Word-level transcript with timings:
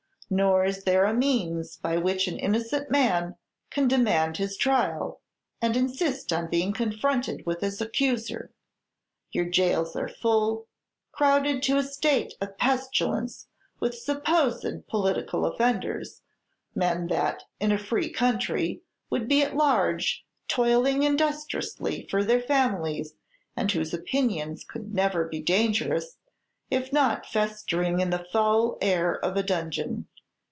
Nor 0.33 0.63
is 0.63 0.85
there 0.85 1.03
a 1.03 1.13
means 1.13 1.75
by 1.75 1.97
which 1.97 2.25
an 2.25 2.39
innocent 2.39 2.89
man 2.89 3.35
can 3.69 3.89
demand 3.89 4.37
his 4.37 4.55
trial, 4.55 5.19
and 5.61 5.75
insist 5.75 6.31
on 6.31 6.49
being 6.49 6.71
confronted 6.71 7.45
with 7.45 7.59
his 7.59 7.81
accuser. 7.81 8.53
Your 9.33 9.43
jails 9.43 9.93
are 9.97 10.07
full, 10.07 10.67
crowded 11.11 11.61
to 11.63 11.75
a 11.75 11.83
state 11.83 12.33
of 12.39 12.57
pestilence 12.57 13.47
with 13.81 13.93
supposed 13.93 14.87
political 14.87 15.45
offenders, 15.45 16.21
men 16.73 17.07
that, 17.07 17.43
in 17.59 17.73
a 17.73 17.77
free 17.77 18.09
country, 18.09 18.83
would 19.09 19.27
be 19.27 19.43
at 19.43 19.57
large, 19.57 20.25
toiling 20.47 21.03
industriously 21.03 22.07
for 22.09 22.23
their 22.23 22.39
families, 22.41 23.15
and 23.57 23.69
whose 23.73 23.93
opinions 23.93 24.63
could 24.63 24.93
never 24.93 25.25
be 25.27 25.41
dangerous, 25.41 26.15
if 26.69 26.93
not 26.93 27.25
festering 27.25 27.99
in 27.99 28.11
the 28.11 28.25
foul 28.31 28.77
air 28.81 29.19
of 29.19 29.35
a 29.35 29.43
dungeon. 29.43 30.07